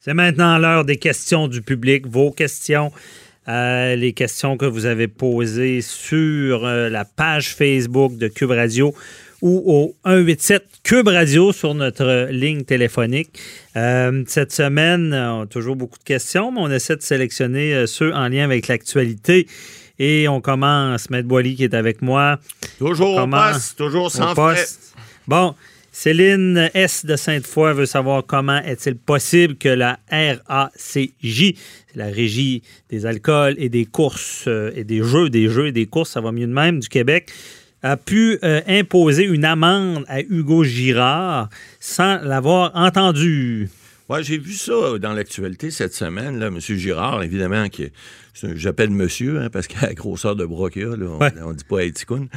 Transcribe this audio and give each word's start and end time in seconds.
C'est 0.00 0.14
maintenant 0.14 0.58
l'heure 0.58 0.84
des 0.84 0.96
questions 0.96 1.48
du 1.48 1.62
public, 1.62 2.06
vos 2.06 2.30
questions. 2.30 2.92
euh, 3.48 3.96
les 3.96 4.12
questions 4.12 4.58
que 4.58 4.66
vous 4.66 4.84
avez 4.84 5.08
posées 5.08 5.80
sur 5.80 6.66
euh, 6.66 6.90
la 6.90 7.06
page 7.06 7.54
Facebook 7.54 8.16
de 8.18 8.28
Cube 8.28 8.50
Radio 8.50 8.94
ou 9.40 9.62
au 9.66 9.96
187 10.04 10.64
Cube 10.82 11.08
Radio 11.08 11.50
sur 11.54 11.74
notre 11.74 12.28
ligne 12.30 12.64
téléphonique. 12.64 13.38
Euh, 13.76 14.22
cette 14.26 14.52
semaine, 14.52 15.14
on 15.14 15.42
a 15.42 15.46
toujours 15.46 15.76
beaucoup 15.76 15.98
de 15.98 16.04
questions, 16.04 16.52
mais 16.52 16.60
on 16.60 16.70
essaie 16.70 16.96
de 16.96 17.02
sélectionner 17.02 17.86
ceux 17.86 18.12
en 18.12 18.28
lien 18.28 18.44
avec 18.44 18.68
l'actualité. 18.68 19.46
Et 19.98 20.28
on 20.28 20.42
commence, 20.42 21.08
Maître 21.08 21.26
Boily 21.28 21.56
qui 21.56 21.64
est 21.64 21.74
avec 21.74 22.02
moi. 22.02 22.38
Toujours 22.78 23.14
au 23.14 23.20
Comment- 23.20 23.50
poste, 23.52 23.78
toujours 23.78 24.10
sans 24.10 24.32
au 24.32 24.34
frais. 24.34 24.56
poste. 24.56 24.94
Bon, 25.26 25.54
Céline 26.00 26.70
S. 26.74 27.04
de 27.04 27.16
Sainte-Foy 27.16 27.74
veut 27.74 27.84
savoir 27.84 28.24
comment 28.24 28.62
est-il 28.62 28.94
possible 28.94 29.56
que 29.56 29.68
la 29.68 29.98
RACJ, 30.12 31.54
la 31.96 32.06
Régie 32.06 32.62
des 32.88 33.04
alcools 33.04 33.56
et 33.58 33.68
des 33.68 33.84
courses 33.84 34.44
euh, 34.46 34.70
et 34.76 34.84
des 34.84 35.02
jeux, 35.02 35.28
des 35.28 35.48
jeux 35.48 35.66
et 35.66 35.72
des 35.72 35.86
courses, 35.86 36.10
ça 36.10 36.20
va 36.20 36.30
mieux 36.30 36.46
de 36.46 36.52
même, 36.52 36.78
du 36.78 36.88
Québec, 36.88 37.32
a 37.82 37.96
pu 37.96 38.38
euh, 38.44 38.60
imposer 38.68 39.24
une 39.24 39.44
amende 39.44 40.04
à 40.06 40.20
Hugo 40.20 40.62
Girard 40.62 41.48
sans 41.80 42.22
l'avoir 42.22 42.70
entendu. 42.76 43.68
Ouais, 44.08 44.22
j'ai 44.22 44.38
vu 44.38 44.54
ça 44.54 44.98
dans 44.98 45.12
l'actualité 45.12 45.70
cette 45.70 45.92
semaine, 45.94 46.38
là, 46.38 46.46
M. 46.46 46.58
Girard, 46.60 47.22
évidemment, 47.22 47.68
qui 47.68 47.90
j'appelle 48.54 48.90
monsieur, 48.90 49.40
hein, 49.40 49.50
parce 49.50 49.66
qu'à 49.66 49.86
la 49.88 49.94
grosseur 49.94 50.34
de 50.36 50.44
bras 50.46 50.70
qu'il 50.70 50.84
a, 50.84 50.96
là, 50.96 51.06
on, 51.06 51.18
Ouais. 51.18 51.32
on 51.44 51.52
dit 51.52 51.64
pas 51.64 51.80
Haïticoun. 51.80 52.28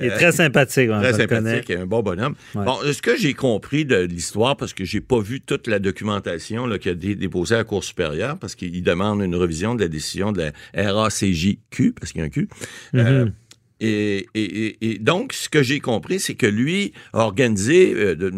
Il 0.00 0.06
est 0.06 0.10
très 0.10 0.32
sympathique, 0.32 0.88
on 0.92 1.00
Très 1.00 1.12
sympathique, 1.14 1.70
un 1.70 1.84
bon 1.84 2.00
bonhomme. 2.02 2.34
Ouais. 2.54 2.64
Bon, 2.64 2.76
ce 2.82 3.02
que 3.02 3.16
j'ai 3.16 3.34
compris 3.34 3.84
de 3.84 3.96
l'histoire, 3.96 4.56
parce 4.56 4.72
que 4.72 4.84
j'ai 4.84 5.00
pas 5.00 5.20
vu 5.20 5.40
toute 5.40 5.66
la 5.66 5.78
documentation 5.80 6.66
là, 6.66 6.78
qui 6.78 6.88
a 6.88 6.92
été 6.92 7.14
déposée 7.14 7.56
à 7.56 7.58
la 7.58 7.64
Cour 7.64 7.82
supérieure, 7.84 8.38
parce 8.38 8.54
qu'il 8.54 8.82
demande 8.82 9.20
une 9.20 9.34
revision 9.34 9.74
de 9.74 9.82
la 9.82 9.88
décision 9.88 10.32
de 10.32 10.50
la 10.74 10.92
RACJQ, 10.94 11.92
parce 11.92 12.12
qu'il 12.12 12.20
y 12.20 12.24
a 12.24 12.26
un 12.26 12.30
Q. 12.30 12.48
Euh, 12.94 13.24
Mhm. 13.24 13.28
et, 13.28 13.32
et- 13.80 14.26
et- 14.34 14.90
et 14.92 14.98
donc, 14.98 15.32
ce 15.32 15.48
que 15.48 15.62
j'ai 15.62 15.80
compris, 15.80 16.18
c'est 16.20 16.34
que 16.34 16.46
lui 16.46 16.92
a 17.12 17.20
organisé, 17.20 17.94
euh, 17.94 18.14
de- 18.16 18.32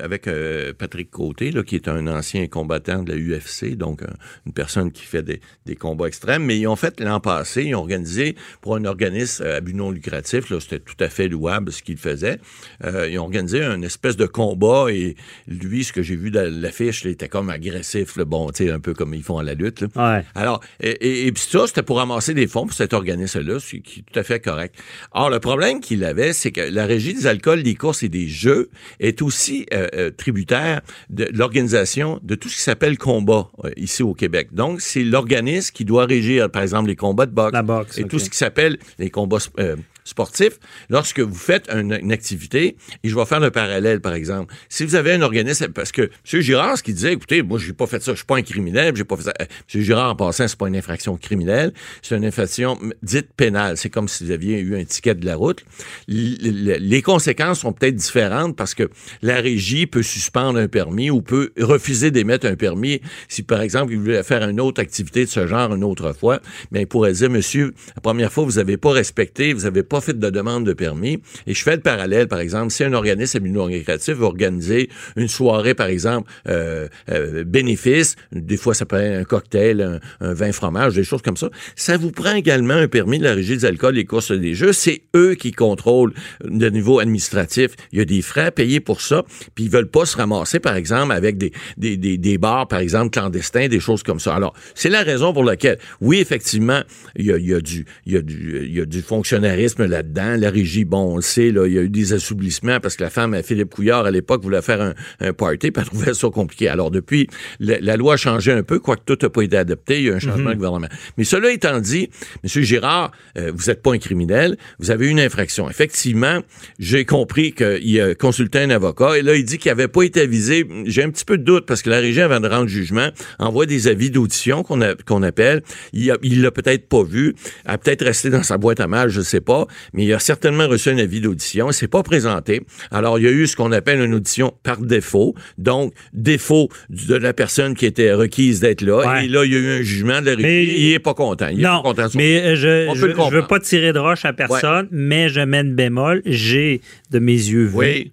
avec 0.00 0.26
euh, 0.26 0.72
Patrick 0.76 1.10
Côté, 1.10 1.50
là, 1.50 1.62
qui 1.62 1.74
est 1.76 1.88
un 1.88 2.06
ancien 2.06 2.46
combattant 2.46 3.02
de 3.02 3.12
la 3.12 3.18
UFC, 3.18 3.76
donc 3.76 4.02
un- 4.02 4.16
une 4.46 4.52
personne 4.52 4.90
qui 4.90 5.02
fait 5.04 5.22
des, 5.22 5.40
des 5.66 5.76
combats 5.76 6.06
extrêmes, 6.08 6.44
mais 6.44 6.58
ils 6.58 6.66
ont 6.66 6.76
fait 6.76 7.00
l'an 7.00 7.20
passé, 7.20 7.64
ils 7.64 7.74
ont 7.74 7.80
organisé 7.80 8.34
pour 8.60 8.76
un 8.76 8.84
organisme 8.84 9.44
à 9.44 9.60
but 9.60 9.74
non 9.74 9.90
lucratif, 9.90 10.50
là, 10.50 10.58
c'était 10.60 10.78
tout 10.80 10.96
à 11.00 11.08
fait 11.08 11.28
louable 11.28 11.72
ce 11.72 11.82
qu'il 11.82 11.96
faisait, 11.98 12.38
euh, 12.84 13.08
ils 13.10 13.18
ont 13.18 13.24
organisé 13.24 13.62
un 13.62 13.82
espèce 13.82 14.16
de 14.16 14.26
combat 14.26 14.86
et 14.90 15.16
lui, 15.46 15.84
ce 15.84 15.92
que 15.92 16.02
j'ai 16.02 16.16
vu 16.16 16.30
dans 16.30 16.50
l'affiche, 16.60 17.02
il 17.04 17.10
était 17.10 17.28
comme 17.28 17.50
agressif, 17.50 18.16
là, 18.16 18.24
bon, 18.24 18.50
tu 18.50 18.64
sais, 18.64 18.70
un 18.70 18.80
peu 18.80 18.94
comme 18.94 19.14
ils 19.14 19.22
font 19.22 19.38
à 19.38 19.42
la 19.42 19.54
lutte. 19.54 19.80
là. 19.82 19.88
Ouais. 20.18 20.24
Alors, 20.34 20.60
et, 20.80 20.90
et- 20.90 21.26
et 21.26 21.32
puis 21.32 21.42
ça, 21.42 21.66
c'était 21.66 21.82
pour 21.82 21.98
ramasser 21.98 22.34
des 22.34 22.46
fonds 22.46 22.66
pour 22.66 22.74
cet 22.74 22.92
organisme-là, 22.94 23.58
ce 23.60 23.76
qui 23.76 24.00
est 24.00 24.02
tout 24.12 24.18
à 24.18 24.22
fait 24.22 24.40
correct. 24.40 24.74
Or, 25.12 25.30
le 25.30 25.40
problème 25.40 25.80
qu'il 25.80 26.04
avait, 26.04 26.32
c'est 26.32 26.52
que 26.52 26.60
la 26.60 26.86
Régie 26.86 27.14
des 27.14 27.26
alcools, 27.26 27.62
des 27.62 27.74
courses 27.74 28.02
et 28.02 28.08
des 28.08 28.28
jeux 28.28 28.70
est 29.00 29.22
aussi 29.22 29.66
euh, 29.72 29.88
euh, 29.94 30.10
tributaire 30.10 30.80
de 31.10 31.28
l'organisation 31.32 32.20
de 32.22 32.34
tout 32.34 32.48
ce 32.48 32.56
qui 32.56 32.62
s'appelle 32.62 32.98
combat 32.98 33.48
euh, 33.64 33.70
ici 33.76 34.02
au 34.02 34.14
Québec. 34.14 34.48
Donc, 34.52 34.80
c'est 34.80 35.04
l'organisme 35.04 35.72
qui 35.72 35.84
doit 35.84 36.06
régir, 36.06 36.50
par 36.50 36.62
exemple, 36.62 36.88
les 36.88 36.96
combats 36.96 37.26
de 37.26 37.32
boxe, 37.32 37.98
et 37.98 38.04
tout 38.04 38.18
ce 38.18 38.30
qui 38.30 38.36
s'appelle 38.36 38.78
les 38.98 39.10
combats 39.10 39.38
euh, 39.58 39.76
sportifs. 40.08 40.58
Lorsque 40.88 41.20
vous 41.20 41.34
faites 41.34 41.68
une, 41.70 42.12
activité, 42.12 42.76
et 43.04 43.08
je 43.08 43.14
vais 43.14 43.26
faire 43.26 43.40
le 43.40 43.50
parallèle, 43.50 44.00
par 44.00 44.14
exemple, 44.14 44.54
si 44.68 44.84
vous 44.84 44.94
avez 44.94 45.12
un 45.12 45.22
organisme, 45.22 45.68
parce 45.68 45.92
que 45.92 46.10
M. 46.32 46.40
Girard, 46.40 46.78
ce 46.78 46.82
qu'il 46.82 46.94
disait, 46.94 47.12
écoutez, 47.12 47.42
moi, 47.42 47.58
j'ai 47.58 47.72
pas 47.72 47.86
fait 47.86 48.02
ça, 48.02 48.12
je 48.12 48.18
suis 48.18 48.26
pas 48.26 48.36
un 48.36 48.42
criminel, 48.42 48.96
j'ai 48.96 49.04
pas 49.04 49.16
fait 49.16 49.24
ça. 49.24 49.34
Euh, 49.40 49.44
M. 49.74 49.82
Girard, 49.82 50.12
en 50.12 50.16
passant, 50.16 50.48
c'est 50.48 50.58
pas 50.58 50.68
une 50.68 50.76
infraction 50.76 51.16
criminelle, 51.16 51.72
c'est 52.02 52.16
une 52.16 52.24
infraction 52.24 52.78
dite 53.02 53.28
pénale. 53.36 53.76
C'est 53.76 53.90
comme 53.90 54.08
si 54.08 54.24
vous 54.24 54.30
aviez 54.30 54.58
eu 54.58 54.76
un 54.76 54.84
ticket 54.84 55.14
de 55.14 55.26
la 55.26 55.36
route. 55.36 55.64
Les 56.08 57.02
conséquences 57.02 57.60
sont 57.60 57.72
peut-être 57.72 57.96
différentes 57.96 58.56
parce 58.56 58.74
que 58.74 58.88
la 59.22 59.36
régie 59.36 59.86
peut 59.86 60.02
suspendre 60.02 60.58
un 60.58 60.68
permis 60.68 61.10
ou 61.10 61.20
peut 61.20 61.52
refuser 61.60 62.10
d'émettre 62.10 62.46
un 62.46 62.56
permis 62.56 63.00
si, 63.28 63.42
par 63.42 63.60
exemple, 63.60 63.92
il 63.92 63.98
voulait 63.98 64.22
faire 64.22 64.48
une 64.48 64.60
autre 64.60 64.80
activité 64.80 65.24
de 65.24 65.30
ce 65.30 65.46
genre 65.46 65.74
une 65.74 65.84
autre 65.84 66.12
fois. 66.12 66.40
Mais 66.70 66.82
il 66.82 66.86
pourrait 66.86 67.12
dire, 67.12 67.30
monsieur, 67.30 67.74
la 67.94 68.00
première 68.00 68.32
fois, 68.32 68.44
vous 68.44 68.52
n'avez 68.52 68.76
pas 68.76 68.90
respecté, 68.90 69.52
vous 69.52 69.62
n'avez 69.62 69.82
pas 69.82 69.97
de 70.06 70.30
demande 70.30 70.66
de 70.66 70.72
permis. 70.72 71.20
Et 71.46 71.54
je 71.54 71.62
fais 71.62 71.76
le 71.76 71.82
parallèle, 71.82 72.28
par 72.28 72.40
exemple, 72.40 72.72
si 72.72 72.84
un 72.84 72.92
organisme 72.92 73.38
à 73.38 73.48
non 73.48 73.68
veut 73.68 74.24
organiser 74.24 74.88
une 75.16 75.28
soirée, 75.28 75.74
par 75.74 75.88
exemple, 75.88 76.30
euh, 76.48 76.88
euh, 77.10 77.44
bénéfice, 77.44 78.16
des 78.32 78.56
fois 78.56 78.74
ça 78.74 78.86
peut 78.86 78.96
être 78.96 79.20
un 79.20 79.24
cocktail, 79.24 80.00
un, 80.20 80.34
vin 80.34 80.52
fromage, 80.52 80.94
des 80.94 81.04
choses 81.04 81.22
comme 81.22 81.36
ça, 81.36 81.50
ça 81.76 81.96
vous 81.96 82.10
prend 82.10 82.34
également 82.34 82.74
un 82.74 82.88
permis 82.88 83.18
de 83.18 83.24
la 83.24 83.34
Régie 83.34 83.56
des 83.56 83.64
alcools 83.64 83.98
et 83.98 84.04
courses 84.04 84.32
des 84.32 84.54
jeux. 84.54 84.72
C'est 84.72 85.02
eux 85.16 85.34
qui 85.34 85.52
contrôlent 85.52 86.12
le 86.44 86.68
niveau 86.70 86.98
administratif. 86.98 87.72
Il 87.92 87.98
y 87.98 88.02
a 88.02 88.04
des 88.04 88.22
frais 88.22 88.50
payés 88.50 88.80
pour 88.80 89.00
ça, 89.00 89.24
puis 89.54 89.64
ils 89.64 89.70
veulent 89.70 89.90
pas 89.90 90.06
se 90.06 90.16
ramasser, 90.16 90.60
par 90.60 90.76
exemple, 90.76 91.12
avec 91.12 91.38
des, 91.38 91.52
des, 91.76 91.96
des, 91.96 92.18
des 92.18 92.38
bars, 92.38 92.68
par 92.68 92.80
exemple, 92.80 93.10
clandestins, 93.10 93.68
des 93.68 93.80
choses 93.80 94.02
comme 94.02 94.20
ça. 94.20 94.34
Alors, 94.34 94.54
c'est 94.74 94.90
la 94.90 95.02
raison 95.02 95.32
pour 95.32 95.44
laquelle, 95.44 95.78
oui, 96.00 96.18
effectivement, 96.18 96.82
il 97.16 97.26
y 97.26 97.54
a, 97.54 97.60
du, 97.60 97.84
il 98.06 98.14
y 98.14 98.18
il 98.18 98.74
y 98.76 98.80
a 98.80 98.84
du 98.84 99.02
fonctionnarisme 99.02 99.86
là-dedans. 99.88 100.36
La 100.38 100.50
régie, 100.50 100.84
bon, 100.84 101.14
on 101.14 101.16
le 101.16 101.22
sait, 101.22 101.50
là, 101.50 101.66
il 101.66 101.72
y 101.72 101.78
a 101.78 101.82
eu 101.82 101.88
des 101.88 102.12
assouplissements 102.12 102.80
parce 102.80 102.96
que 102.96 103.02
la 103.02 103.10
femme, 103.10 103.40
Philippe 103.42 103.70
Couillard, 103.70 104.06
à 104.06 104.10
l'époque, 104.10 104.42
voulait 104.42 104.62
faire 104.62 104.80
un, 104.80 104.94
un 105.20 105.32
party, 105.32 105.70
puis 105.70 105.82
elle 105.82 105.84
trouvait 105.84 106.14
ça 106.14 106.28
compliqué. 106.28 106.68
Alors, 106.68 106.90
depuis, 106.90 107.28
la, 107.60 107.78
la 107.80 107.96
loi 107.96 108.14
a 108.14 108.16
changé 108.16 108.52
un 108.52 108.62
peu, 108.62 108.78
quoique 108.78 109.02
tout 109.04 109.18
n'a 109.20 109.30
pas 109.30 109.42
été 109.42 109.56
adopté, 109.56 109.98
il 109.98 110.06
y 110.06 110.10
a 110.10 110.14
un 110.14 110.18
changement 110.18 110.50
de 110.50 110.54
gouvernement. 110.54 110.88
Mais 111.16 111.24
cela 111.24 111.50
étant 111.50 111.80
dit, 111.80 112.10
M. 112.44 112.62
Girard, 112.62 113.12
euh, 113.36 113.52
vous 113.54 113.66
n'êtes 113.66 113.82
pas 113.82 113.92
un 113.92 113.98
criminel, 113.98 114.56
vous 114.78 114.90
avez 114.90 115.08
une 115.08 115.20
infraction. 115.20 115.68
Effectivement, 115.68 116.40
j'ai 116.78 117.04
compris 117.04 117.52
qu'il 117.52 118.00
a 118.00 118.14
consulté 118.14 118.60
un 118.60 118.70
avocat, 118.70 119.18
et 119.18 119.22
là, 119.22 119.34
il 119.34 119.44
dit 119.44 119.58
qu'il 119.58 119.70
n'avait 119.70 119.88
pas 119.88 120.02
été 120.02 120.20
avisé. 120.20 120.66
J'ai 120.84 121.02
un 121.02 121.10
petit 121.10 121.24
peu 121.24 121.38
de 121.38 121.44
doute, 121.44 121.66
parce 121.66 121.82
que 121.82 121.90
la 121.90 121.98
régie, 121.98 122.20
avant 122.20 122.40
de 122.40 122.48
rendre 122.48 122.68
jugement, 122.68 123.08
envoie 123.38 123.66
des 123.66 123.88
avis 123.88 124.10
d'audition 124.10 124.62
qu'on 124.62 125.22
appelle. 125.22 125.62
Il 125.92 126.42
l'a 126.42 126.50
peut-être 126.50 126.88
pas 126.88 127.02
vu, 127.02 127.34
a 127.64 127.78
peut-être 127.78 128.04
resté 128.04 128.30
dans 128.30 128.42
sa 128.42 128.58
boîte 128.58 128.80
à 128.80 128.86
mal, 128.86 129.08
je 129.08 129.20
sais 129.20 129.40
pas, 129.40 129.66
mais 129.92 130.04
il 130.04 130.12
a 130.12 130.18
certainement 130.18 130.68
reçu 130.68 130.90
un 130.90 130.98
avis 130.98 131.20
d'audition. 131.20 131.70
Il 131.70 131.74
s'est 131.74 131.88
pas 131.88 132.02
présenté. 132.02 132.62
Alors, 132.90 133.18
il 133.18 133.24
y 133.24 133.28
a 133.28 133.30
eu 133.30 133.46
ce 133.46 133.56
qu'on 133.56 133.72
appelle 133.72 134.00
une 134.00 134.14
audition 134.14 134.54
par 134.62 134.78
défaut. 134.78 135.34
Donc, 135.56 135.92
défaut 136.12 136.68
de 136.90 137.14
la 137.14 137.32
personne 137.32 137.74
qui 137.74 137.86
était 137.86 138.12
requise 138.12 138.60
d'être 138.60 138.82
là. 138.82 139.06
Ouais. 139.06 139.26
Et 139.26 139.28
là, 139.28 139.44
il 139.44 139.52
y 139.52 139.56
a 139.56 139.58
eu 139.58 139.80
un 139.80 139.82
jugement 139.82 140.20
de 140.20 140.30
la. 140.30 140.36
Mais- 140.36 140.64
il 140.64 140.92
est 140.92 140.98
pas 140.98 141.14
content. 141.14 141.48
Il 141.50 141.60
est 141.60 141.62
non, 141.62 141.82
pas 141.82 141.88
content 141.90 142.08
mais 142.14 142.42
euh, 142.42 142.54
je 142.56 142.92
je, 142.94 143.00
je 143.00 143.34
veux 143.34 143.46
pas 143.46 143.60
tirer 143.60 143.92
de 143.92 143.98
roche 143.98 144.24
à 144.24 144.32
personne, 144.32 144.88
mais 144.90 145.28
je 145.28 145.40
mets 145.40 145.60
une 145.60 145.74
bémol. 145.74 146.22
J'ai 146.26 146.80
de 147.10 147.18
mes 147.18 147.32
yeux 147.32 147.64
vus 147.64 147.74
Oui. 147.74 148.12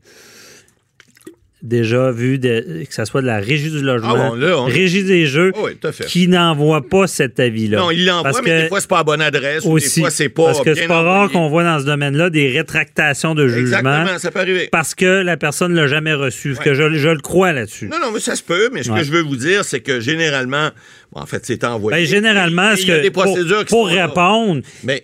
Déjà 1.66 2.12
vu 2.12 2.40
de- 2.40 2.84
que 2.88 2.94
ce 2.94 3.06
soit 3.06 3.22
de 3.22 3.28
la 3.28 3.38
régie 3.40 3.70
du 3.72 3.82
logement, 3.82 4.14
Ah 4.16 4.30
bon, 4.30 4.36
là, 4.36 4.60
on- 4.60 4.66
régie 4.66 5.04
des 5.04 5.26
jeux, 5.26 5.52
Oh, 5.56 5.66
oui, 5.68 5.92
fait. 5.92 6.06
qui 6.06 6.28
n'envoie 6.28 6.88
pas 6.88 7.08
cet 7.08 7.40
avis-là. 7.40 7.78
Non, 7.80 7.92
il 7.92 8.06
l'envoie, 8.06 8.32
mais 8.44 8.50
que- 8.50 8.62
des 8.64 8.68
fois, 8.68 8.80
c'est 8.82 8.90
pas 8.90 9.00
à 9.00 9.04
bonne 9.04 9.22
adresse. 9.22 9.64
ou 9.66 9.72
aussi, 9.74 9.96
des 9.96 10.02
fois, 10.02 10.10
c'est 10.12 10.30
pas 10.30 10.46
parce 10.46 10.62
que 10.62 10.74
c'est 10.76 10.88
pas 10.88 11.02
rare 11.02 11.32
qu'on 11.32 11.50
voit 11.50 11.64
dans 11.64 11.80
ce 11.80 11.86
domaine-là 11.86 12.30
des 12.30 12.50
rétractations 12.50 13.36
de 13.36 13.48
jugement 13.48 13.78
Exactement, 13.80 14.20
ça 14.20 14.32
peut 14.32 14.40
arriver. 14.40 14.70
parce 14.72 14.96
que 14.96 15.22
la 15.24 15.38
personne 15.38 15.74
ne 15.74 15.82
l'a 15.82 15.88
jamais 15.88 16.14
reçu. 16.14 16.52
Ouais. 16.54 16.64
que 16.64 16.74
je, 16.74 16.94
je 16.96 17.10
le 17.10 17.20
crois 17.20 17.52
là-dessus. 17.54 17.88
Non, 17.88 17.98
non, 18.02 18.12
mais 18.14 18.20
ça 18.20 18.36
se 18.36 18.44
peut, 18.44 18.70
mais 18.72 18.84
ce 18.84 18.92
Ouais. 18.92 19.00
que 19.00 19.06
je 19.06 19.12
veux 19.12 19.22
vous 19.22 19.36
dire, 19.36 19.64
c'est 19.66 19.80
que 19.82 20.00
généralement, 20.00 20.70
en 21.14 21.26
fait, 21.26 21.46
c'est 21.46 21.64
envoyé. 21.64 21.98
Ben, 22.04 22.08
généralement, 22.08 22.76
ce 22.76 22.82
il 22.82 22.88
y 22.88 22.92
a 22.92 23.00
que, 23.00 23.08
pour, 23.10 23.26
pour 23.68 23.88
répondre, 23.88 24.62
Mais, 24.84 25.04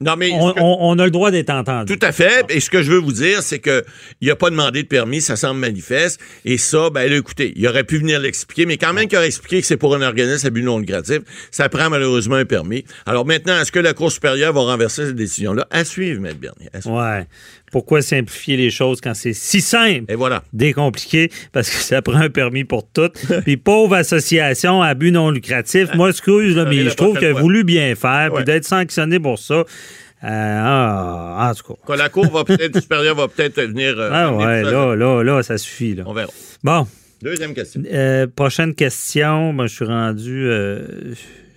non, 0.00 0.16
mais 0.16 0.30
on, 0.32 0.48
ce 0.50 0.54
que- 0.54 0.60
on- 0.60 0.78
on 0.80 0.98
a 0.98 1.04
le 1.04 1.10
droit 1.10 1.30
d'être 1.30 1.50
entendu. 1.50 1.96
Tout 1.96 2.04
à 2.06 2.12
fait. 2.12 2.44
Et 2.48 2.60
ce 2.60 2.68
que 2.68 2.82
je 2.82 2.90
veux 2.90 2.98
vous 2.98 3.12
dire, 3.12 3.42
c'est 3.42 3.58
que 3.60 3.84
il 4.20 4.30
a 4.30 4.36
pas 4.36 4.50
demandé 4.50 4.82
de 4.82 4.88
permis, 4.88 5.20
ça 5.20 5.36
semble 5.36 5.60
manifeste. 5.60 6.20
Et 6.44 6.58
ça, 6.58 6.90
ben 6.90 7.08
là, 7.08 7.16
écoutez, 7.16 7.52
il 7.56 7.66
aurait 7.68 7.84
pu 7.84 7.98
venir 7.98 8.18
l'expliquer, 8.20 8.66
mais 8.66 8.76
quand 8.76 8.92
même 8.92 9.06
qu'il 9.08 9.16
aurait 9.18 9.26
expliqué 9.28 9.60
que 9.60 9.66
c'est 9.66 9.76
pour 9.76 9.94
un 9.94 10.02
organisme 10.02 10.46
à 10.46 10.50
but 10.50 10.62
non 10.62 10.78
lucratif, 10.78 11.18
ça 11.50 11.68
prend 11.68 11.88
malheureusement 11.90 12.36
un 12.36 12.44
permis. 12.44 12.84
Alors 13.06 13.24
maintenant, 13.24 13.60
est-ce 13.60 13.72
que 13.72 13.78
la 13.78 13.94
Cour 13.94 14.10
supérieure 14.12 14.52
va 14.52 14.60
renverser 14.62 15.06
cette 15.06 15.16
décision-là? 15.16 15.66
À 15.70 15.84
suivre, 15.84 16.20
Maître 16.20 16.38
Bernier. 16.40 16.68
À 16.72 16.80
suivre. 16.80 16.96
Ouais. 16.96 17.26
Pourquoi 17.72 18.02
simplifier 18.02 18.56
les 18.56 18.70
choses 18.70 19.00
quand 19.00 19.14
c'est 19.14 19.32
si 19.32 19.60
simple? 19.60 20.04
Et 20.08 20.14
voilà. 20.14 20.44
Décompliqué, 20.52 21.30
parce 21.52 21.68
que 21.70 21.76
ça 21.76 22.02
prend 22.02 22.14
un 22.20 22.30
permis 22.30 22.62
pour 22.64 22.86
tout. 22.88 23.08
Puis 23.44 23.56
pauvre 23.56 23.96
association 23.96 24.80
à 24.80 24.94
but 24.94 25.10
non 25.10 25.30
lucratif, 25.30 25.88
moi, 25.94 26.10
excuse, 26.10 26.54
là, 26.54 26.64
mais 26.66 26.84
je 26.84 26.90
trouve 26.94 27.18
qu'elle 27.18 27.36
a 27.36 27.40
voulu 27.40 27.64
bien 27.64 27.94
faire, 27.96 28.32
puis 28.32 28.44
d'être 28.44 28.64
sanctionné 28.64 29.18
pour 29.18 29.38
ça. 29.40 29.64
Euh, 30.24 30.60
ah, 30.62 31.50
en 31.50 31.54
tout 31.54 31.74
cas. 31.74 31.80
Quand 31.86 31.96
la 31.96 32.08
cour 32.08 32.30
va 32.30 32.44
peut-être, 32.44 32.80
supérieure 32.82 33.14
va 33.16 33.28
peut-être 33.28 33.60
venir. 33.60 33.94
euh, 33.98 34.10
Ah 34.12 34.32
ouais, 34.32 34.62
là, 34.62 34.94
là, 34.96 35.22
là, 35.22 35.42
ça 35.42 35.58
suffit. 35.58 35.94
Là. 35.94 36.04
On 36.06 36.12
verra. 36.14 36.30
Bon, 36.62 36.86
Deuxième 37.22 37.54
question. 37.54 37.82
euh, 37.92 38.26
prochaine 38.26 38.74
question. 38.74 39.52
Ben, 39.54 39.66
je 39.66 39.74
suis 39.74 39.84
rendu. 39.84 40.46
euh, 40.50 41.14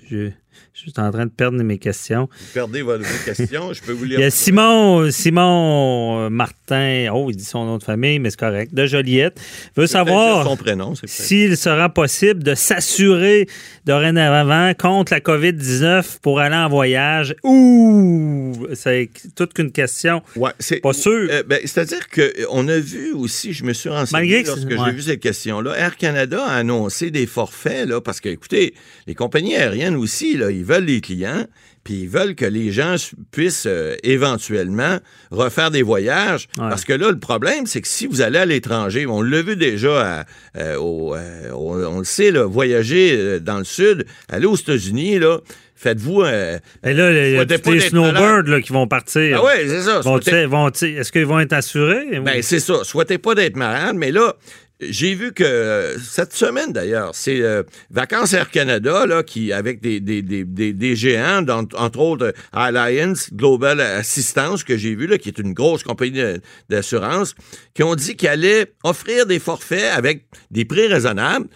je, 0.10 0.30
je 0.74 0.82
suis 0.82 0.94
en 0.98 1.12
train 1.12 1.26
de 1.26 1.32
perdre 1.32 1.62
mes 1.64 1.80
questions. 1.80 2.30
Vous 2.40 2.54
perdez 2.54 2.82
votre 2.82 3.04
vos 3.04 3.26
questions. 3.26 3.74
Je 3.74 3.82
peux 3.82 3.94
vous 3.94 4.04
lire. 4.06 4.20
Il 4.20 4.24
y 4.24 4.26
a 4.26 4.30
Simon, 4.30 5.10
Simon 5.12 6.26
euh, 6.26 6.30
Martin, 6.30 7.10
oh, 7.14 7.28
il 7.30 7.36
dit 7.36 7.44
son 7.44 7.66
nom 7.66 7.78
de 7.78 7.84
famille, 7.84 8.20
mais 8.20 8.30
c'est 8.30 8.40
correct, 8.40 8.74
de 8.74 8.86
Joliette, 8.86 9.40
veut 9.76 9.88
savoir 9.88 10.46
son 10.46 10.56
prénom. 10.56 10.94
s'il 11.06 11.58
sera 11.58 11.90
possible 11.90 12.44
de 12.44 12.54
s'assurer 12.54 13.48
dorénavant 13.86 14.74
contre 14.76 15.14
la 15.14 15.20
COVID-19 15.20 16.20
pour 16.22 16.40
aller 16.40 16.56
en 16.56 16.70
voyage. 16.70 17.36
Ouh, 17.44 18.68
c'est 18.74 19.10
toute 19.36 19.54
qu'une 19.54 19.72
question. 19.72 20.22
Ouais, 20.36 20.52
c'est 20.60 20.82
Pas 20.82 20.94
sûr. 20.94 21.28
Euh, 21.32 21.44
ben, 21.44 21.60
C'est-à-dire 21.64 22.08
qu'on 22.10 22.68
a 22.68 22.78
vu 22.78 23.14
aussi, 23.14 23.54
je 23.54 23.64
me 23.64 23.74
suis 23.74 23.90
renseigné 23.90 24.12
Malgré 24.12 24.44
que 24.44 24.48
lorsque 24.50 24.70
ouais. 24.70 24.78
j'ai 24.86 24.92
vu 24.92 25.02
cette 25.02 25.20
question-là, 25.22 25.74
Air 25.76 25.98
Canada 25.98 26.44
a 26.46 26.58
annoncé 26.58 27.12
des 27.12 27.26
forfaits, 27.26 27.88
là, 27.88 28.02
parce 28.02 28.20
que, 28.20 28.30
écoutez, 28.30 28.74
les 29.08 29.16
compagnies 29.16 29.56
aériennes 29.56 29.96
aussi, 29.96 30.38
là, 30.38 30.47
ils 30.52 30.64
veulent 30.66 30.86
les 30.86 31.02
clients, 31.02 31.46
puis 31.84 32.02
ils 32.02 32.10
veulent 32.10 32.36
que 32.36 32.46
les 32.46 32.72
gens 32.72 32.96
puissent 33.32 33.66
euh, 33.66 33.96
éventuellement 34.04 34.98
refaire 35.32 35.72
des 35.72 35.84
voyages. 35.84 36.48
Ouais. 36.58 36.70
Parce 36.70 36.84
que 36.84 36.94
là, 36.94 37.10
le 37.12 37.20
problème, 37.20 37.66
c'est 37.66 37.82
que 37.82 37.88
si 37.88 38.08
vous 38.08 38.22
allez 38.22 38.40
à 38.40 38.46
l'étranger, 38.46 39.06
on 39.08 39.22
l'a 39.22 39.42
vu 39.42 39.56
déjà, 39.56 40.20
à- 40.20 40.26
euh, 40.58 40.76
au, 40.78 41.16
euh, 41.16 41.52
on 41.54 42.00
le 42.00 42.04
sait, 42.04 42.32
là, 42.32 42.46
voyager 42.46 43.16
euh, 43.18 43.40
dans 43.40 43.58
le 43.60 43.64
sud, 43.64 44.06
aller 44.30 44.46
aux 44.46 44.56
États-Unis, 44.56 45.20
là, 45.20 45.38
faites-vous... 45.76 46.24
euh, 46.24 46.58
Et 46.84 46.94
là, 46.94 47.12
il 47.28 47.34
y 47.36 47.38
a 47.38 47.46
d'être 47.46 47.80
snowbirds 47.80 48.44
là, 48.50 48.62
qui 48.62 48.74
vont 48.74 48.88
partir. 48.88 49.40
ah 49.40 49.46
ouais, 49.46 49.66
c'est 49.68 49.82
ça. 49.84 50.00
Vont 50.02 50.18
Est-ce 50.20 51.12
qu'ils 51.12 51.26
vont 51.26 51.40
être 51.40 51.54
assurés? 51.54 52.20
Ben, 52.20 52.42
c'est 52.42 52.60
ça. 52.60 52.84
Souhaitez 52.84 53.18
pas 53.18 53.34
d'être 53.36 53.56
malade, 53.56 53.96
mais 53.96 54.12
là, 54.12 54.36
j'ai 54.80 55.16
vu 55.16 55.34
que 55.34 55.44
euh, 55.44 55.98
cette 55.98 56.34
semaine 56.34 56.72
d'ailleurs, 56.72 57.12
c'est 57.14 57.42
euh, 57.42 57.64
Vacances 57.90 58.34
Air 58.34 58.52
Canada 58.52 59.06
là, 59.08 59.24
qui 59.24 59.52
avec 59.52 59.82
des, 59.82 60.00
des, 60.00 60.22
des, 60.22 60.44
des, 60.46 60.96
géants, 60.96 61.46
entre 61.50 62.00
autres 62.00 62.28
euh, 62.28 62.32
Alliance 62.54 63.34
Global 63.34 63.82
Assistance 63.82 64.64
que 64.64 64.78
j'ai 64.78 64.96
vu 64.96 65.08
là, 65.08 65.18
qui 65.18 65.30
est 65.30 65.40
une 65.40 65.54
grosse 65.54 65.84
compagnie 65.84 66.22
d'assurance, 66.70 67.34
qui 67.74 67.84
ont 67.84 67.96
dit 67.96 68.16
qu'ils 68.16 68.30
allaient 68.30 68.74
offrir 68.84 69.26
des 69.26 69.40
forfaits 69.40 69.92
avec 69.96 70.26
des 70.52 70.66
prix 70.66 70.88
raisonnables 70.88 71.48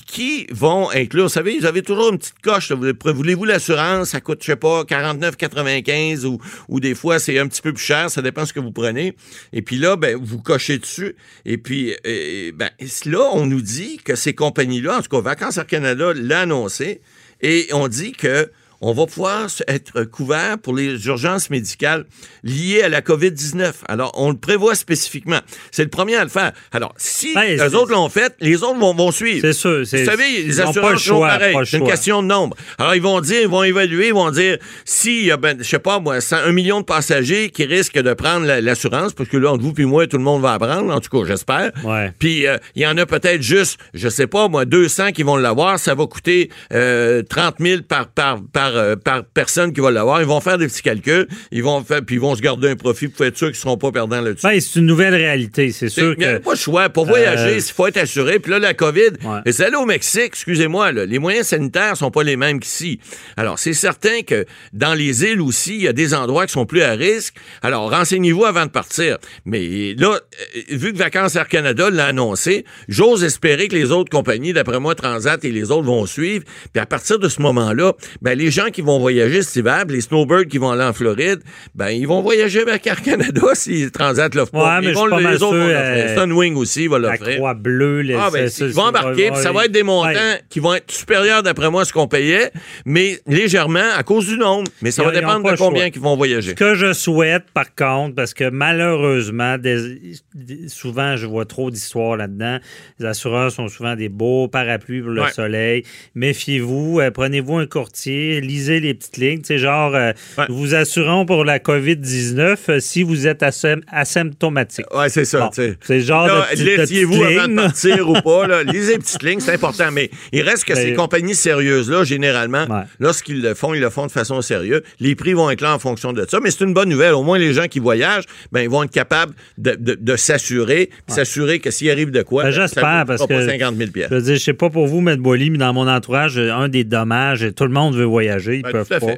qui 0.00 0.46
vont 0.50 0.90
inclure, 0.90 1.24
vous 1.24 1.28
savez, 1.28 1.58
vous 1.58 1.66
avez 1.66 1.82
toujours 1.82 2.10
une 2.10 2.18
petite 2.18 2.40
coche. 2.42 2.72
Voulez-vous 2.72 3.44
l'assurance? 3.44 4.10
Ça 4.10 4.20
coûte, 4.20 4.40
je 4.42 4.46
sais 4.46 4.56
pas, 4.56 4.82
49,95 4.82 6.24
ou, 6.24 6.38
ou 6.68 6.80
des 6.80 6.94
fois, 6.94 7.18
c'est 7.18 7.38
un 7.38 7.46
petit 7.46 7.62
peu 7.62 7.72
plus 7.72 7.84
cher. 7.84 8.10
Ça 8.10 8.22
dépend 8.22 8.44
ce 8.44 8.52
que 8.52 8.60
vous 8.60 8.72
prenez. 8.72 9.14
Et 9.52 9.62
puis 9.62 9.76
là, 9.76 9.96
ben, 9.96 10.16
vous 10.20 10.40
cochez 10.40 10.78
dessus. 10.78 11.16
Et 11.44 11.58
puis, 11.58 11.94
euh, 12.06 12.52
ben, 12.54 12.70
là, 13.06 13.30
on 13.32 13.46
nous 13.46 13.62
dit 13.62 13.98
que 14.04 14.14
ces 14.14 14.34
compagnies-là, 14.34 14.98
en 14.98 15.02
tout 15.02 15.10
cas, 15.10 15.20
Vacances 15.20 15.56
Air 15.56 15.66
Canada 15.66 16.12
l'a 16.14 16.40
annoncé, 16.40 17.00
et 17.40 17.68
on 17.72 17.88
dit 17.88 18.12
que 18.12 18.50
on 18.80 18.92
va 18.92 19.06
pouvoir 19.06 19.46
être 19.66 20.04
couvert 20.04 20.58
pour 20.58 20.74
les 20.74 21.06
urgences 21.06 21.50
médicales 21.50 22.04
liées 22.44 22.82
à 22.82 22.88
la 22.88 23.00
COVID-19. 23.00 23.72
Alors, 23.88 24.12
on 24.14 24.30
le 24.30 24.36
prévoit 24.36 24.74
spécifiquement. 24.74 25.40
C'est 25.70 25.82
le 25.84 25.90
premier 25.90 26.16
à 26.16 26.24
le 26.24 26.30
faire. 26.30 26.52
Alors, 26.72 26.94
si 26.96 27.34
Ouais, 27.34 27.56
les 27.56 27.74
autres 27.74 27.92
l'ont 27.92 28.08
fait, 28.08 28.34
les 28.40 28.62
autres 28.62 28.78
vont, 28.78 28.94
vont 28.94 29.10
suivre. 29.10 29.40
C'est 29.42 29.52
sûr. 29.52 29.86
c'est- 29.86 30.04
Vous 30.04 30.10
savez, 30.10 30.24
ils 30.40 30.46
les 30.46 30.60
assurances 30.60 31.02
sont 31.02 31.24
le 31.24 31.64
C'est 31.64 31.78
une 31.78 31.86
question 31.86 32.22
de 32.22 32.28
nombre. 32.28 32.56
Alors, 32.78 32.94
ils 32.94 33.02
vont 33.02 33.20
dire, 33.20 33.42
ils 33.42 33.48
vont 33.48 33.62
évaluer, 33.64 34.08
ils 34.08 34.14
vont 34.14 34.30
dire, 34.30 34.58
s'il 34.84 35.24
y 35.24 35.30
a, 35.32 35.36
ben, 35.36 35.56
je 35.58 35.64
sais 35.64 35.78
pas, 35.78 35.98
moi, 35.98 36.20
100 36.20 36.36
un 36.36 36.52
million 36.52 36.80
de 36.80 36.84
passagers 36.86 37.50
qui 37.50 37.64
risquent 37.64 37.98
de 37.98 38.14
prendre 38.14 38.46
la- 38.46 38.60
l'assurance, 38.60 39.12
parce 39.12 39.28
que 39.28 39.36
là, 39.36 39.52
entre 39.52 39.62
vous 39.62 39.72
puis 39.72 39.84
moi, 39.84 40.06
tout 40.06 40.16
le 40.18 40.22
monde 40.24 40.42
va 40.42 40.52
la 40.52 40.58
prendre, 40.58 40.92
en 40.94 41.00
tout 41.00 41.10
cas, 41.10 41.26
j'espère. 41.26 41.72
Ouais. 41.84 42.12
Puis, 42.18 42.46
euh, 42.46 42.56
il 42.76 42.82
y 42.82 42.86
en 42.86 42.96
a 42.96 43.06
peut-être 43.06 43.42
juste, 43.42 43.78
je 43.94 44.08
sais 44.08 44.26
pas, 44.26 44.48
moi, 44.48 44.64
200 44.64 45.12
qui 45.12 45.22
vont 45.22 45.36
l'avoir. 45.36 45.78
Ça 45.78 45.94
va 45.94 46.06
coûter 46.06 46.50
euh, 46.72 47.22
30 47.22 47.56
000 47.60 47.82
par, 47.82 48.08
par, 48.08 48.38
par, 48.52 48.67
euh, 48.74 48.96
par 48.96 49.24
personne 49.24 49.72
qui 49.72 49.80
va 49.80 49.90
l'avoir. 49.90 50.20
Ils 50.20 50.26
vont 50.26 50.40
faire 50.40 50.58
des 50.58 50.66
petits 50.66 50.82
calculs. 50.82 51.26
Ils 51.52 51.62
vont 51.62 51.82
faire, 51.84 52.02
puis 52.04 52.16
ils 52.16 52.20
vont 52.20 52.34
se 52.34 52.40
garder 52.40 52.68
un 52.70 52.76
profit 52.76 53.08
pour 53.08 53.24
être 53.26 53.36
sûr 53.36 53.48
qu'ils 53.48 53.56
seront 53.56 53.76
pas 53.76 53.90
perdants 53.92 54.20
là-dessus. 54.20 54.46
Ben, 54.46 54.60
c'est 54.60 54.78
une 54.80 54.86
nouvelle 54.86 55.14
réalité. 55.14 55.70
C'est 55.72 55.88
sûr 55.88 56.14
Il 56.16 56.18
n'y 56.18 56.24
a 56.24 56.40
pas 56.40 56.52
de 56.54 56.58
choix. 56.58 56.88
Pour 56.88 57.06
voyager, 57.06 57.50
Euh, 57.54 57.56
il 57.56 57.62
faut 57.62 57.86
être 57.86 57.96
assuré. 57.98 58.38
Puis 58.38 58.50
là, 58.52 58.58
la 58.58 58.74
COVID, 58.74 59.00
Ouais. 59.24 59.40
et 59.46 59.52
c'est 59.52 59.64
allé 59.64 59.76
au 59.76 59.86
Mexique, 59.86 60.22
excusez-moi, 60.26 60.92
les 60.92 61.18
moyens 61.18 61.46
sanitaires 61.48 61.96
sont 61.96 62.10
pas 62.10 62.22
les 62.22 62.36
mêmes 62.36 62.60
qu'ici. 62.60 63.00
Alors, 63.36 63.58
c'est 63.58 63.72
certain 63.74 64.22
que 64.22 64.44
dans 64.72 64.94
les 64.94 65.24
îles 65.24 65.40
aussi, 65.40 65.74
il 65.76 65.82
y 65.82 65.88
a 65.88 65.92
des 65.92 66.14
endroits 66.14 66.46
qui 66.46 66.52
sont 66.52 66.66
plus 66.66 66.82
à 66.82 66.92
risque. 66.92 67.34
Alors, 67.62 67.90
renseignez-vous 67.90 68.44
avant 68.44 68.64
de 68.66 68.70
partir. 68.70 69.18
Mais 69.44 69.94
là, 69.98 70.14
euh, 70.14 70.60
vu 70.70 70.92
que 70.92 70.98
Vacances 70.98 71.36
Air 71.36 71.48
Canada 71.48 71.90
l'a 71.90 72.06
annoncé, 72.06 72.64
j'ose 72.88 73.24
espérer 73.24 73.68
que 73.68 73.74
les 73.76 73.90
autres 73.90 74.10
compagnies, 74.10 74.52
d'après 74.52 74.80
moi, 74.80 74.94
Transat 74.94 75.44
et 75.44 75.50
les 75.50 75.70
autres 75.70 75.84
vont 75.86 76.06
suivre. 76.06 76.44
Puis 76.72 76.80
à 76.80 76.86
partir 76.86 77.18
de 77.18 77.28
ce 77.28 77.40
moment-là, 77.42 77.92
ben, 78.22 78.36
les 78.38 78.50
gens 78.58 78.70
qui 78.70 78.80
vont 78.82 78.98
voyager 78.98 79.42
cet 79.42 79.56
hiver, 79.56 79.84
les 79.88 80.00
snowbirds 80.00 80.46
qui 80.46 80.58
vont 80.58 80.70
aller 80.70 80.82
en 80.84 80.92
Floride, 80.92 81.40
ben, 81.74 81.88
ils 81.88 82.06
vont 82.06 82.20
voyager 82.22 82.60
avec 82.62 82.86
Air 82.86 83.02
Canada 83.02 83.40
si 83.54 83.90
Transat 83.90 84.34
l'offre 84.34 84.52
pas. 84.52 84.76
Ouais, 84.76 84.80
mais 84.86 84.88
Ils 84.92 84.94
vont- 84.94 85.08
pas 85.08 85.20
les 85.20 85.42
autres 85.42 85.56
vont 85.56 85.68
euh, 85.68 86.14
Sunwing 86.16 86.56
aussi 86.56 86.86
va 86.86 86.98
La 86.98 87.10
l'offrir. 87.12 87.36
croix 87.36 87.54
bleue, 87.54 88.00
les, 88.02 88.14
Ah, 88.14 88.28
ben, 88.32 88.48
ils 88.60 88.66
vont 88.72 88.82
embarquer, 88.82 89.30
ça 89.34 89.52
va 89.52 89.64
être 89.64 89.72
des 89.72 89.82
montants 89.82 90.08
Ouais. 90.08 90.42
qui 90.48 90.60
vont 90.60 90.74
être 90.74 90.90
supérieurs, 90.90 91.42
d'après 91.42 91.70
moi, 91.70 91.82
à 91.82 91.84
ce 91.84 91.92
qu'on 91.92 92.08
payait, 92.08 92.50
mais 92.84 93.20
légèrement 93.26 93.80
à 93.96 94.02
cause 94.02 94.26
du 94.26 94.36
nombre. 94.36 94.70
Mais 94.82 94.90
ça 94.90 95.02
Ils 95.02 95.06
va 95.06 95.12
dépendre 95.12 95.50
de 95.50 95.56
combien 95.56 95.86
ils 95.86 96.00
vont 96.00 96.16
voyager. 96.16 96.50
Ce 96.50 96.54
que 96.54 96.74
je 96.74 96.92
souhaite, 96.92 97.44
par 97.54 97.74
contre, 97.74 98.14
parce 98.14 98.34
que 98.34 98.48
malheureusement, 98.50 99.58
des- 99.58 100.18
des- 100.34 100.68
souvent, 100.68 101.16
je 101.16 101.26
vois 101.26 101.44
trop 101.44 101.70
d'histoires 101.70 102.16
là-dedans. 102.16 102.58
Les 102.98 103.06
assureurs 103.06 103.50
sont 103.52 103.68
souvent 103.68 103.94
des 103.96 104.08
beaux 104.08 104.48
parapluies 104.48 105.00
pour 105.02 105.10
le 105.10 105.22
Ouais. 105.22 105.30
soleil. 105.32 105.82
Méfiez-vous, 106.14 107.00
euh, 107.00 107.10
prenez-vous 107.10 107.56
un 107.58 107.66
courtier, 107.66 108.40
lisez 108.48 108.80
les 108.80 108.94
petites 108.94 109.16
lignes. 109.18 109.44
Sais, 109.44 109.58
genre, 109.58 109.94
euh, 109.94 110.12
Ouais. 110.38 110.44
nous 110.48 110.56
vous 110.56 110.74
assurons 110.74 111.26
pour 111.26 111.44
la 111.44 111.58
COVID-19 111.58 112.56
euh, 112.68 112.80
si 112.80 113.02
vous 113.02 113.26
êtes 113.26 113.42
asym- 113.42 113.82
asymptomatique. 113.90 114.86
Ouais, 114.94 115.08
c'est 115.08 115.24
ça, 115.24 115.38
Bon, 115.40 115.50
c'est 115.82 116.00
genre 116.00 116.26
Là, 116.26 116.40
de 116.40 116.50
petite- 116.54 116.64
de 116.66 116.70
laitiez-vous 116.76 117.18
petite 117.20 117.38
avant 117.38 117.48
de 117.48 117.54
partir 117.56 118.08
ou 118.10 118.14
pas. 118.14 118.46
Là. 118.46 118.62
Lisez 118.72 118.92
les 118.94 118.98
petites 118.98 119.22
lignes, 119.22 119.40
c'est 119.40 119.52
important. 119.54 119.90
Mais 119.92 120.10
il 120.32 120.42
reste 120.42 120.64
que 120.64 120.72
Ben, 120.74 120.80
ces 120.88 120.94
compagnies 120.94 121.34
sérieuses-là, 121.34 122.04
généralement, 122.04 122.64
Ouais. 122.68 122.82
lorsqu'ils 122.98 123.42
le 123.42 123.54
font, 123.54 123.74
ils 123.74 123.80
le 123.80 123.90
font 123.90 124.06
de 124.06 124.10
façon 124.12 124.40
sérieuse. 124.42 124.82
Les 125.00 125.14
prix 125.14 125.32
vont 125.34 125.50
être 125.50 125.60
là 125.60 125.74
en 125.74 125.78
fonction 125.78 126.12
de 126.12 126.24
ça. 126.28 126.40
Mais 126.42 126.50
c'est 126.50 126.64
une 126.64 126.74
bonne 126.74 126.88
nouvelle. 126.88 127.14
Au 127.14 127.22
moins, 127.22 127.38
les 127.38 127.52
gens 127.52 127.66
qui 127.68 127.78
voyagent, 127.78 128.24
ben, 128.52 128.60
ils 128.62 128.68
vont 128.70 128.82
être 128.82 128.90
capables 128.90 129.34
de, 129.58 129.76
de- 129.78 129.98
de 130.00 130.16
s'assurer, 130.16 130.90
s'assurer 131.06 131.58
que 131.58 131.70
s'il 131.70 131.90
arrive 131.90 132.10
de 132.10 132.22
quoi, 132.22 132.44
Ben, 132.44 132.52
ça 132.52 132.60
j'espère, 132.62 132.82
coûtera 132.82 133.04
parce 133.04 133.26
pas 133.26 133.26
que- 133.26 133.46
50 133.46 133.76
000 133.76 133.90
Je 134.10 134.14
veux 134.14 134.22
dire, 134.22 134.34
je 134.36 134.40
sais 134.42 134.52
pas 134.52 134.70
pour 134.70 134.86
vous, 134.86 134.98
M. 134.98 135.16
Boily, 135.16 135.50
mais 135.50 135.58
dans 135.58 135.72
mon 135.72 135.88
entourage, 135.88 136.38
un 136.38 136.68
des 136.68 136.84
dommages, 136.84 137.46
tout 137.56 137.64
le 137.64 137.70
monde 137.70 137.94
veut 137.96 138.04
voyager, 138.04 138.37
ils 138.46 138.62
Ben, 138.62 138.72
peuvent 138.72 138.88
pas. 139.00 139.14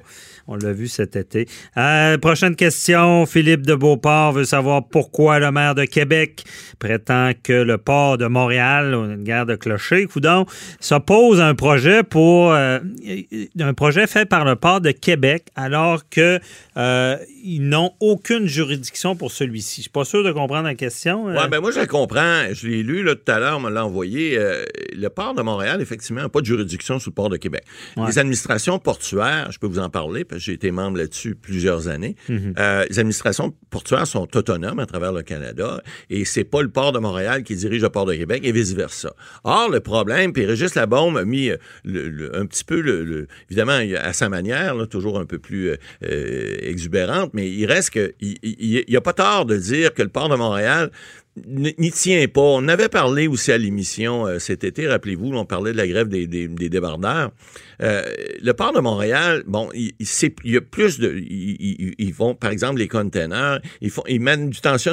On 0.52 0.56
l'a 0.56 0.72
vu 0.72 0.88
cet 0.88 1.14
été. 1.14 1.46
Euh, 1.76 2.18
prochaine 2.18 2.56
question. 2.56 3.24
Philippe 3.24 3.64
de 3.64 3.76
Beauport 3.76 4.32
veut 4.32 4.44
savoir 4.44 4.84
pourquoi 4.84 5.38
le 5.38 5.52
maire 5.52 5.76
de 5.76 5.84
Québec 5.84 6.42
prétend 6.80 7.30
que 7.40 7.52
le 7.52 7.78
port 7.78 8.18
de 8.18 8.26
Montréal, 8.26 8.96
on 8.96 9.10
a 9.10 9.12
une 9.12 9.22
guerre 9.22 9.46
de 9.46 9.54
clocher, 9.54 10.06
coudon, 10.06 10.46
s'oppose 10.80 11.40
à 11.40 11.46
un 11.46 11.54
projet 11.54 12.02
pour 12.02 12.52
euh, 12.52 12.80
un 13.60 13.74
projet 13.74 14.08
fait 14.08 14.26
par 14.26 14.44
le 14.44 14.56
port 14.56 14.80
de 14.80 14.90
Québec, 14.90 15.46
alors 15.54 16.08
que 16.08 16.40
euh, 16.76 17.16
ils 17.44 17.68
n'ont 17.68 17.92
aucune 18.00 18.46
juridiction 18.46 19.14
pour 19.14 19.30
celui-ci. 19.30 19.76
Je 19.76 19.82
suis 19.82 19.90
pas 19.90 20.04
sûr 20.04 20.24
de 20.24 20.32
comprendre 20.32 20.64
la 20.64 20.74
question. 20.74 21.26
Oui, 21.26 21.34
ben 21.48 21.60
moi, 21.60 21.70
je 21.70 21.78
la 21.78 21.86
comprends. 21.86 22.52
Je 22.52 22.66
l'ai 22.66 22.82
lu 22.82 23.04
là, 23.04 23.14
tout 23.14 23.30
à 23.30 23.38
l'heure, 23.38 23.58
on 23.58 23.60
me 23.60 23.70
l'a 23.70 23.86
envoyé. 23.86 24.36
Le 24.96 25.08
port 25.10 25.34
de 25.34 25.42
Montréal, 25.42 25.80
effectivement, 25.80 26.22
n'a 26.22 26.28
pas 26.28 26.40
de 26.40 26.46
juridiction 26.46 26.98
sur 26.98 27.10
le 27.10 27.14
port 27.14 27.28
de 27.28 27.36
Québec. 27.36 27.62
Ouais. 27.96 28.08
Les 28.08 28.18
administrations 28.18 28.80
portuaires, 28.80 29.52
je 29.52 29.60
peux 29.60 29.68
vous 29.68 29.78
en 29.78 29.90
parler, 29.90 30.24
parce 30.24 30.39
que 30.39 30.39
j'ai 30.40 30.52
été 30.54 30.70
membre 30.70 30.98
là-dessus 30.98 31.34
plusieurs 31.34 31.88
années. 31.88 32.16
Mhm. 32.28 32.54
Euh, 32.58 32.84
les 32.88 32.98
administrations 32.98 33.54
portuaires 33.70 34.06
sont 34.06 34.28
autonomes 34.36 34.78
à 34.80 34.86
travers 34.86 35.12
le 35.12 35.22
Canada 35.22 35.82
et 36.08 36.24
c'est 36.24 36.44
pas 36.44 36.62
le 36.62 36.68
port 36.70 36.92
de 36.92 36.98
Montréal 36.98 37.42
qui 37.42 37.54
dirige 37.54 37.82
le 37.82 37.90
port 37.90 38.06
de 38.06 38.14
Québec 38.14 38.40
et 38.44 38.52
vice-versa. 38.52 39.14
Or, 39.44 39.68
le 39.70 39.80
problème, 39.80 40.32
puis 40.32 40.44
Régis 40.46 40.74
Labaume 40.74 41.16
a 41.16 41.24
mis 41.24 41.50
euh, 41.50 41.56
le- 41.84 42.08
le- 42.08 42.36
un 42.36 42.46
petit 42.46 42.64
peu, 42.64 42.80
le, 42.80 43.04
le- 43.04 43.26
évidemment, 43.50 43.78
à 44.02 44.12
sa 44.12 44.28
manière, 44.28 44.74
là, 44.74 44.86
toujours 44.86 45.18
un 45.18 45.26
peu 45.26 45.38
plus 45.38 45.70
euh, 46.02 46.56
exubérante, 46.62 47.30
mais 47.34 47.50
il 47.50 47.66
reste 47.66 47.90
que 47.90 48.14
il 48.20 48.84
n'y 48.88 48.96
a 48.96 49.00
pas 49.00 49.12
tort 49.12 49.44
de 49.46 49.56
dire 49.56 49.92
que 49.94 50.02
le 50.02 50.08
port 50.08 50.28
de 50.28 50.36
Montréal 50.36 50.90
n'y 51.36 51.90
tient 51.92 52.26
pas. 52.28 52.40
On 52.40 52.66
avait 52.68 52.88
parlé 52.88 53.28
aussi 53.28 53.52
à 53.52 53.58
l'émission 53.58 54.26
euh, 54.26 54.38
cet 54.38 54.64
été, 54.64 54.88
rappelez-vous, 54.88 55.32
on 55.32 55.44
parlait 55.44 55.72
de 55.72 55.76
la 55.76 55.86
grève 55.86 56.08
des, 56.08 56.26
débardeurs. 56.26 57.30
Euh, 57.82 58.02
le 58.42 58.52
port 58.52 58.72
de 58.72 58.80
Montréal, 58.80 59.44
bon, 59.46 59.68
il, 59.72 59.92
y 60.44 60.56
a 60.56 60.60
plus 60.60 60.98
de, 60.98 61.16
ils, 61.18 62.12
vont, 62.12 62.34
par 62.34 62.50
exemple, 62.50 62.78
les 62.78 62.88
containers, 62.88 63.60
ils 63.80 63.90
font, 63.90 64.02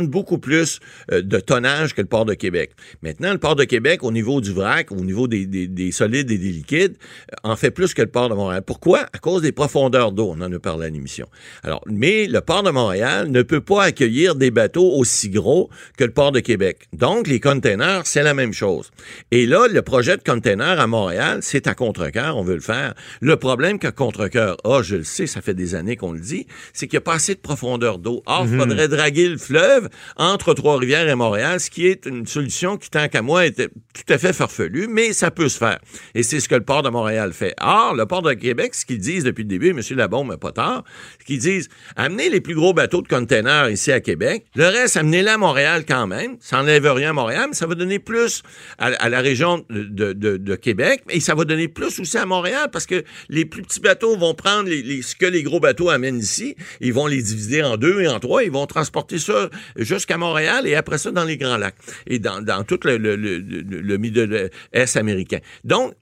beaucoup 0.03 0.37
plus 0.37 0.79
euh, 1.11 1.21
de 1.21 1.39
tonnage 1.39 1.93
que 1.93 2.01
le 2.01 2.07
port 2.07 2.25
de 2.25 2.33
Québec. 2.33 2.71
Maintenant, 3.01 3.31
le 3.31 3.39
port 3.39 3.55
de 3.55 3.63
Québec, 3.63 4.03
au 4.03 4.11
niveau 4.11 4.39
du 4.39 4.53
vrac, 4.53 4.91
au 4.91 5.03
niveau 5.03 5.27
des 5.27 5.91
solides 5.91 6.31
et 6.31 6.37
des 6.37 6.51
liquides, 6.51 6.97
en 7.43 7.55
fait 7.55 7.71
plus 7.71 7.93
que 7.93 8.01
le 8.01 8.07
port 8.07 8.29
de 8.29 8.35
Montréal. 8.35 8.61
Pourquoi? 8.65 9.07
À 9.13 9.17
cause 9.17 9.41
des 9.41 9.51
profondeurs 9.51 10.11
d'eau. 10.11 10.33
On 10.37 10.41
en 10.41 10.51
a 10.51 10.59
parlé 10.59 10.85
à 10.85 10.89
l'émission. 10.89 11.27
Alors, 11.63 11.83
mais 11.87 12.27
le 12.27 12.41
port 12.41 12.63
de 12.63 12.69
Montréal 12.69 13.29
ne 13.29 13.41
peut 13.41 13.61
pas 13.61 13.83
accueillir 13.83 14.35
des 14.35 14.51
bateaux 14.51 14.91
aussi 14.93 15.29
gros 15.29 15.69
que 15.97 16.03
le 16.03 16.11
port 16.11 16.26
de 16.31 16.39
Québec. 16.39 16.87
Donc, 16.93 17.27
les 17.27 17.39
containers, 17.39 18.05
c'est 18.05 18.23
la 18.23 18.33
même 18.33 18.53
chose. 18.53 18.91
Et 19.31 19.45
là, 19.45 19.67
le 19.67 19.81
projet 19.81 20.17
de 20.17 20.23
container 20.23 20.79
à 20.79 20.87
Montréal, 20.87 21.39
c'est 21.41 21.67
à 21.67 21.73
contre-cœur, 21.73 22.37
on 22.37 22.43
veut 22.43 22.55
le 22.55 22.61
faire. 22.61 22.93
Le 23.21 23.35
problème 23.37 23.79
que 23.79 23.87
contre-cœur 23.87 24.57
a, 24.63 24.81
je 24.81 24.97
le 24.97 25.03
sais, 25.03 25.27
ça 25.27 25.41
fait 25.41 25.53
des 25.53 25.75
années 25.75 25.95
qu'on 25.95 26.11
le 26.11 26.19
dit, 26.19 26.47
c'est 26.73 26.87
qu'il 26.87 26.97
n'y 26.97 27.01
a 27.03 27.05
pas 27.05 27.13
assez 27.13 27.35
de 27.35 27.39
profondeur 27.39 27.99
d'eau. 27.99 28.23
Or, 28.25 28.45
il 28.45 28.53
mhm. 28.53 28.59
faudrait 28.59 28.87
draguer 28.87 29.29
le 29.29 29.37
fleuve 29.37 29.89
entre 30.17 30.53
Trois-Rivières 30.53 31.07
et 31.07 31.15
Montréal, 31.15 31.59
ce 31.59 31.69
qui 31.69 31.87
est 31.87 32.05
une 32.05 32.25
solution 32.25 32.77
qui, 32.77 32.89
tant 32.89 33.07
qu'à 33.07 33.21
moi, 33.21 33.45
était 33.45 33.67
tout 33.67 34.13
à 34.13 34.17
fait 34.17 34.33
farfelue, 34.33 34.87
mais 34.87 35.13
ça 35.13 35.31
peut 35.31 35.49
se 35.49 35.57
faire. 35.57 35.79
Et 36.15 36.23
c'est 36.23 36.39
ce 36.39 36.49
que 36.49 36.55
le 36.55 36.63
port 36.63 36.83
de 36.83 36.89
Montréal 36.89 37.33
fait. 37.33 37.53
Or, 37.61 37.95
le 37.95 38.05
port 38.05 38.21
de 38.21 38.33
Québec, 38.33 38.75
ce 38.75 38.85
qu'ils 38.85 38.99
disent 38.99 39.23
depuis 39.23 39.43
le 39.43 39.49
début, 39.49 39.69
M. 39.69 39.81
Labombe, 39.91 40.35
pas 40.37 40.51
tard, 40.51 40.83
ce 41.19 41.25
qu'ils 41.25 41.39
disent, 41.39 41.69
amenez 41.95 42.29
les 42.29 42.41
plus 42.41 42.55
gros 42.55 42.73
bateaux 42.73 43.01
de 43.01 43.07
containers 43.07 43.69
ici 43.69 43.91
à 43.91 43.99
Québec, 43.99 44.45
le 44.55 44.65
reste, 44.65 44.97
amenez-les 44.97 45.29
à 45.29 45.37
Montréal 45.37 45.83
quand 45.87 46.07
même, 46.07 46.16
ça 46.39 46.57
n'enlève 46.57 46.85
rien 46.91 47.11
à 47.11 47.13
Montréal, 47.13 47.45
mais 47.49 47.55
ça 47.55 47.67
va 47.67 47.75
donner 47.75 47.99
plus 47.99 48.43
à, 48.77 49.09
la 49.09 49.21
région 49.21 49.65
de, 49.69 50.55
Québec, 50.55 51.03
et 51.09 51.19
ça 51.19 51.35
va 51.35 51.45
donner 51.45 51.67
plus 51.67 51.99
aussi 51.99 52.17
à 52.17 52.25
Montréal, 52.25 52.69
parce 52.71 52.85
que 52.85 53.03
les 53.29 53.45
plus 53.45 53.61
petits 53.61 53.79
bateaux 53.79 54.17
vont 54.17 54.33
prendre 54.33 54.69
ce 54.69 55.15
que 55.15 55.25
les 55.25 55.43
gros 55.43 55.59
bateaux 55.59 55.89
amènent 55.89 56.19
ici, 56.19 56.55
ils 56.81 56.93
vont 56.93 57.07
les 57.07 57.21
diviser 57.21 57.63
en 57.63 57.77
deux 57.77 58.01
et 58.01 58.07
en 58.07 58.19
trois, 58.19 58.43
ils 58.43 58.51
vont 58.51 58.65
transporter 58.65 59.19
ça 59.19 59.49
jusqu'à 59.75 60.17
Montréal 60.17 60.67
et 60.67 60.75
après 60.75 60.97
ça 60.97 61.11
dans 61.11 61.23
les 61.23 61.37
Grands 61.37 61.57
Lacs 61.57 61.75
et 62.07 62.19
dans, 62.19 62.63
tout 62.63 62.79
le, 62.83 62.97
le, 62.97 63.15
le, 63.15 63.39
le 63.39 63.97
Middle 63.97 64.49
Est 64.73 64.97
américain. 64.97 65.39
Donc, 65.63 65.93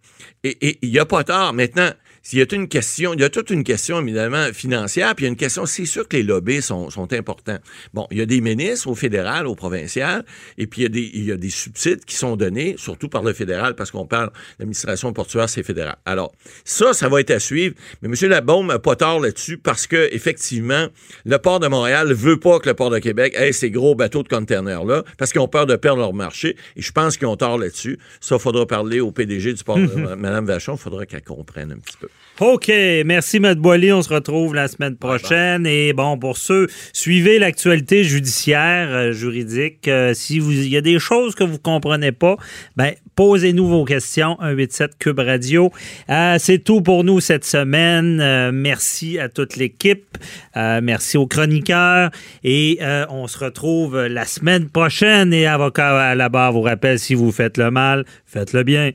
il 0.43 0.77
n'y 0.83 0.99
a 0.99 1.05
pas 1.05 1.23
tard. 1.23 1.53
Maintenant, 1.53 1.91
il 2.33 2.39
y 2.39 2.41
a 2.41 2.45
une 2.55 2.67
question, 2.67 3.13
il 3.13 3.21
y 3.21 3.23
a 3.23 3.29
toute 3.29 3.51
une 3.51 3.63
question 3.63 4.01
évidemment 4.01 4.47
financière, 4.51 5.13
puis 5.15 5.25
il 5.25 5.27
y 5.27 5.29
a 5.29 5.31
une 5.31 5.37
question, 5.37 5.65
c'est 5.65 5.85
sûr 5.85 6.07
que 6.07 6.17
les 6.17 6.23
lobbies 6.23 6.61
sont, 6.61 6.89
sont 6.89 7.11
importants. 7.13 7.59
Bon, 7.93 8.07
il 8.09 8.17
y 8.17 8.21
a 8.21 8.25
des 8.25 8.41
ministres 8.41 8.87
au 8.87 8.95
fédéral, 8.95 9.45
au 9.45 9.55
provincial, 9.55 10.25
et 10.57 10.65
puis 10.65 10.81
il 10.81 10.83
y, 10.83 10.85
a 10.87 10.89
des, 10.89 11.11
il 11.13 11.25
y 11.25 11.31
a 11.31 11.37
des 11.37 11.49
subsides 11.49 12.03
qui 12.03 12.15
sont 12.15 12.35
donnés, 12.35 12.75
surtout 12.77 13.09
par 13.09 13.21
le 13.21 13.33
fédéral, 13.33 13.75
parce 13.75 13.91
qu'on 13.91 14.07
parle 14.07 14.31
l'administration 14.59 15.13
portuaire, 15.13 15.49
c'est 15.49 15.63
fédéral. 15.63 15.97
Alors, 16.05 16.33
ça, 16.63 16.93
ça 16.93 17.09
va 17.09 17.19
être 17.19 17.31
à 17.31 17.39
suivre, 17.39 17.75
mais 18.01 18.09
M. 18.09 18.29
Labaume 18.29 18.67
n'a 18.67 18.79
pas 18.79 18.95
tort 18.95 19.19
là-dessus, 19.19 19.57
parce 19.57 19.85
que 19.85 20.09
effectivement, 20.11 20.87
le 21.25 21.37
port 21.37 21.59
de 21.59 21.67
Montréal 21.67 22.11
veut 22.11 22.39
pas 22.39 22.59
que 22.59 22.69
le 22.69 22.73
port 22.73 22.89
de 22.89 22.99
Québec 22.99 23.33
ait 23.37 23.51
ces 23.51 23.69
gros 23.69 23.93
bateaux 23.93 24.23
de 24.23 24.29
conteneurs-là, 24.29 25.03
parce 25.17 25.31
qu'ils 25.31 25.41
ont 25.41 25.47
peur 25.47 25.67
de 25.67 25.75
perdre 25.75 25.99
leur 25.99 26.13
marché, 26.13 26.55
et 26.75 26.81
je 26.81 26.91
pense 26.91 27.17
qu'ils 27.17 27.27
ont 27.27 27.37
tort 27.37 27.57
là-dessus. 27.57 27.99
Ça, 28.19 28.35
il 28.35 28.41
faudra 28.41 28.65
parler 28.65 28.99
au 28.99 29.11
PDG 29.11 29.53
du 29.53 29.63
port 29.63 29.77
de 29.77 29.85
Mme 30.15 30.45
Vachon, 30.45 30.73
il 30.75 30.79
faudra 30.79 31.05
qu'elle 31.05 31.23
comprenne 31.23 31.71
un 31.71 31.77
petit 31.77 31.97
peu. 31.99 32.07
OK. 32.41 32.69
Merci, 33.05 33.37
M. 33.37 33.53
Boily. 33.55 33.93
On 33.93 34.01
se 34.01 34.13
retrouve 34.13 34.55
la 34.55 34.67
semaine 34.67 34.97
prochaine. 34.97 35.65
Et 35.65 35.93
bon, 35.93 36.17
pour 36.17 36.35
ceux, 36.35 36.67
suivez 36.91 37.39
l'actualité 37.39 38.03
judiciaire, 38.03 38.89
euh, 38.89 39.11
juridique. 39.13 39.87
Euh, 39.87 40.13
si 40.13 40.39
vous, 40.39 40.51
il 40.51 40.67
y 40.67 40.75
a 40.75 40.81
des 40.81 40.99
choses 40.99 41.33
que 41.33 41.45
vous 41.45 41.59
comprenez 41.59 42.11
pas, 42.11 42.35
ben, 42.75 42.91
posez-nous 43.15 43.65
vos 43.65 43.85
questions. 43.85 44.35
187 44.41 44.97
Cube 44.99 45.19
Radio. 45.19 45.71
Euh, 46.09 46.35
c'est 46.37 46.59
tout 46.59 46.81
pour 46.81 47.05
nous 47.05 47.21
cette 47.21 47.45
semaine. 47.45 48.51
merci 48.51 49.17
à 49.17 49.29
toute 49.29 49.55
l'équipe. 49.55 50.17
merci 50.55 51.17
aux 51.17 51.27
chroniqueurs. 51.27 52.11
Et 52.43 52.79
on 53.09 53.27
se 53.27 53.37
retrouve 53.37 54.07
la 54.07 54.25
semaine 54.25 54.67
prochaine. 54.67 55.33
Et 55.33 55.47
avocat 55.47 56.09
à 56.09 56.15
la 56.15 56.27
barre 56.27 56.51
vous 56.51 56.63
rappelle, 56.63 56.99
si 56.99 57.15
vous 57.15 57.31
faites 57.31 57.57
le 57.57 57.71
mal, 57.71 58.03
faites 58.25 58.51
le 58.51 58.63
bien. 58.63 58.91